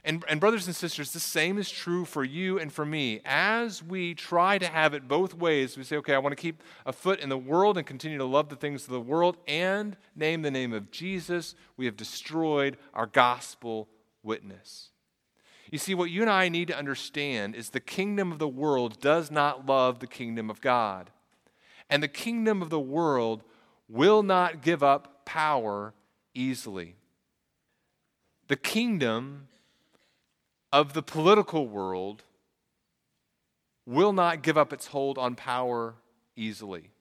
[0.03, 3.21] And, and, brothers and sisters, the same is true for you and for me.
[3.23, 6.63] As we try to have it both ways, we say, okay, I want to keep
[6.87, 9.95] a foot in the world and continue to love the things of the world and
[10.15, 13.89] name the name of Jesus, we have destroyed our gospel
[14.23, 14.89] witness.
[15.71, 18.99] You see, what you and I need to understand is the kingdom of the world
[19.01, 21.11] does not love the kingdom of God.
[21.91, 23.43] And the kingdom of the world
[23.91, 25.93] will not give up power
[26.33, 26.95] easily.
[28.47, 29.47] The kingdom
[30.71, 32.23] of the political world
[33.85, 35.95] will not give up its hold on power
[36.35, 36.91] easily.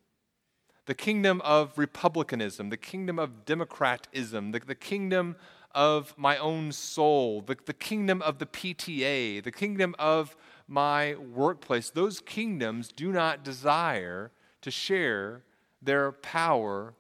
[0.87, 5.37] The kingdom of republicanism, the kingdom of democratism, the, the kingdom
[5.73, 10.37] of my own soul, the, the kingdom of the PTA, the kingdom of
[10.67, 14.33] my workplace, those kingdoms do not desire
[14.63, 15.45] to share
[15.83, 16.95] their power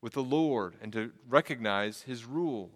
[0.00, 2.70] with the Lord and to recognize his rule.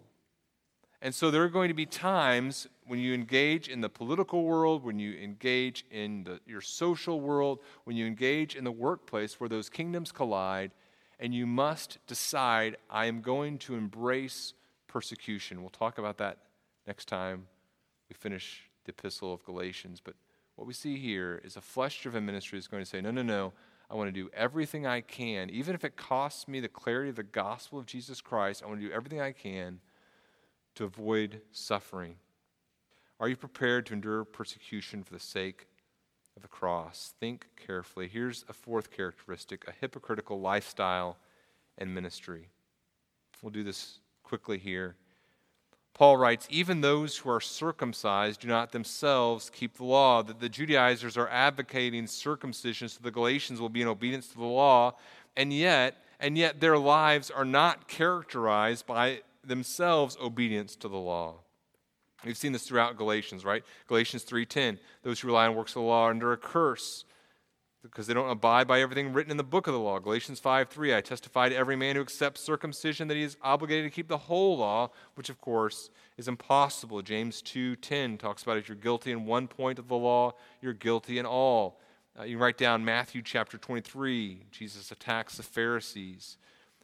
[1.01, 4.83] And so there are going to be times when you engage in the political world,
[4.83, 9.49] when you engage in the, your social world, when you engage in the workplace where
[9.49, 10.71] those kingdoms collide,
[11.19, 14.53] and you must decide, I am going to embrace
[14.87, 15.61] persecution.
[15.61, 16.37] We'll talk about that
[16.87, 17.47] next time
[18.09, 20.01] we finish the epistle of Galatians.
[20.03, 20.15] But
[20.55, 23.23] what we see here is a flesh driven ministry is going to say, no, no,
[23.23, 23.53] no.
[23.93, 27.15] I want to do everything I can, even if it costs me the clarity of
[27.15, 28.63] the gospel of Jesus Christ.
[28.63, 29.79] I want to do everything I can
[30.75, 32.15] to avoid suffering?
[33.19, 35.67] Are you prepared to endure persecution for the sake
[36.35, 37.13] of the cross?
[37.19, 38.07] Think carefully.
[38.07, 41.17] Here's a fourth characteristic a hypocritical lifestyle
[41.77, 42.49] and ministry.
[43.43, 44.95] We'll do this quickly here.
[45.93, 50.23] Paul writes, even those who are circumcised do not themselves keep the law.
[50.23, 54.43] That the Judaizers are advocating circumcision so the Galatians will be in obedience to the
[54.43, 54.95] law,
[55.37, 61.35] and yet, and yet their lives are not characterized by themselves obedience to the law.
[62.25, 63.63] We've seen this throughout Galatians, right?
[63.87, 67.05] Galatians 3:10, those who rely on works of the law are under a curse.
[67.83, 69.99] Because they don't abide by everything written in the book of the law.
[69.99, 73.91] Galatians 5 3, I testify to every man who accepts circumcision that he is obligated
[73.91, 77.01] to keep the whole law, which of course is impossible.
[77.01, 80.31] James two ten talks about if you're guilty in one point of the law,
[80.61, 81.79] you're guilty in all.
[82.17, 84.45] Uh, you write down Matthew chapter 23.
[84.51, 86.37] Jesus attacks the Pharisees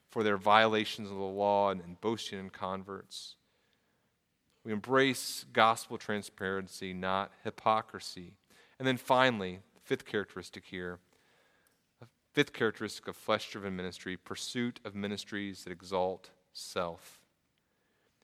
[0.09, 3.35] for their violations of the law and, and boasting in converts.
[4.65, 8.33] We embrace gospel transparency, not hypocrisy.
[8.79, 9.59] And then finally,
[9.89, 10.99] fifth characteristic here.
[12.31, 17.19] Fifth characteristic of flesh driven ministry pursuit of ministries that exalt self.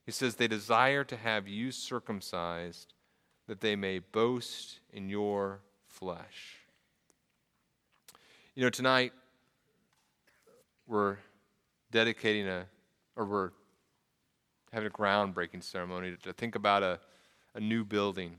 [0.05, 2.93] He says, They desire to have you circumcised
[3.47, 6.59] that they may boast in your flesh.
[8.53, 9.11] You know, tonight
[10.85, 11.17] we're
[11.89, 12.67] dedicating a,
[13.15, 13.51] or we're
[14.71, 16.99] having a groundbreaking ceremony to, think about a,
[17.55, 18.37] a new building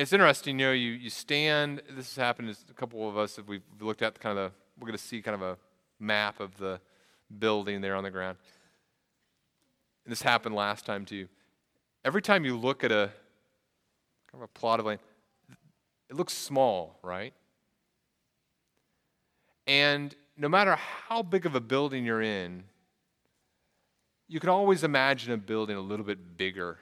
[0.00, 3.38] it's interesting, you know, you, you stand, this has happened to a couple of us,
[3.46, 5.58] we've looked at kind of the, we're going to see kind of a
[5.98, 6.80] map of the
[7.38, 8.38] building there on the ground.
[10.04, 11.28] And this happened last time too.
[12.02, 13.10] Every time you look at a
[14.32, 15.00] kind of a plot of land,
[16.08, 17.34] it looks small, right?
[19.66, 22.64] And no matter how big of a building you're in,
[24.28, 26.78] you can always imagine a building a little bit bigger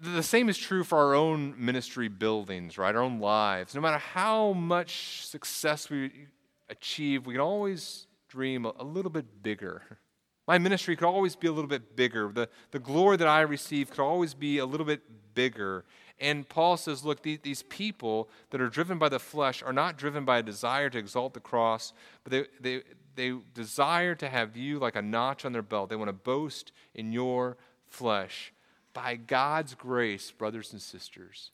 [0.00, 2.94] the same is true for our own ministry buildings, right?
[2.94, 3.74] Our own lives.
[3.74, 6.28] No matter how much success we
[6.68, 9.82] achieve, we can always dream a little bit bigger.
[10.46, 12.30] My ministry could always be a little bit bigger.
[12.32, 15.02] The, the glory that I receive could always be a little bit
[15.34, 15.84] bigger.
[16.20, 19.98] And Paul says, look, these, these people that are driven by the flesh are not
[19.98, 21.92] driven by a desire to exalt the cross,
[22.22, 22.82] but they, they,
[23.16, 25.90] they desire to have you like a notch on their belt.
[25.90, 27.56] They want to boast in your
[27.88, 28.52] flesh
[28.96, 31.50] by God's grace, brothers and sisters,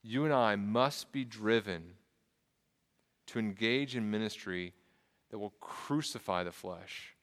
[0.00, 1.82] you and I must be driven
[3.26, 4.74] to engage in ministry
[5.30, 7.16] that will crucify the flesh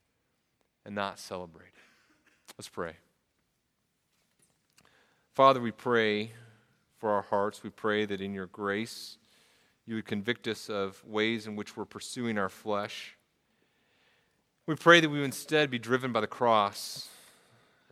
[0.86, 2.54] and not celebrate it.
[2.58, 2.98] Let's pray.
[5.34, 6.34] Father, we pray
[7.00, 7.64] for our hearts.
[7.64, 9.18] We pray that in your grace,
[9.86, 13.16] you would convict us of ways in which we're pursuing our flesh.
[14.68, 17.08] We pray that we would instead be driven by the cross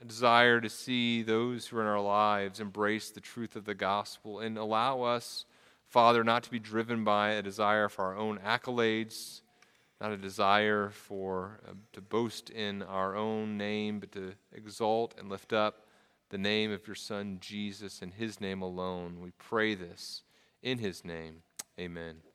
[0.03, 3.73] a desire to see those who are in our lives embrace the truth of the
[3.73, 5.45] gospel and allow us,
[5.87, 9.41] Father, not to be driven by a desire for our own accolades,
[10.01, 15.29] not a desire for uh, to boast in our own name, but to exalt and
[15.29, 15.87] lift up
[16.29, 19.21] the name of your Son Jesus and his name alone.
[19.21, 20.23] We pray this
[20.61, 21.43] in his name.
[21.79, 22.32] Amen.